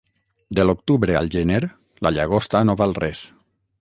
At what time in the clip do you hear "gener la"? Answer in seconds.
1.37-2.13